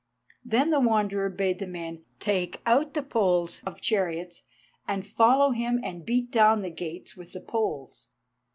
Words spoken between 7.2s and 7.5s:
the